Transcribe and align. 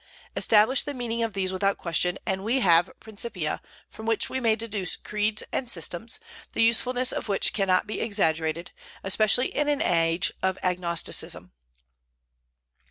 Establish 0.35 0.81
the 0.81 0.95
meaning 0.95 1.21
of 1.21 1.35
these 1.35 1.53
without 1.53 1.77
question, 1.77 2.17
and 2.25 2.43
we 2.43 2.59
have 2.61 2.89
principia 2.99 3.61
from 3.87 4.07
which 4.07 4.31
we 4.31 4.39
may 4.39 4.55
deduce 4.55 4.95
creeds 4.95 5.43
and 5.53 5.69
systems, 5.69 6.19
the 6.53 6.63
usefulness 6.63 7.11
of 7.11 7.27
which 7.29 7.53
cannot 7.53 7.85
be 7.85 8.01
exaggerated, 8.01 8.71
especially 9.03 9.55
in 9.55 9.67
an 9.69 9.83
age 9.83 10.33
of 10.41 10.57
agnosticism. 10.63 11.51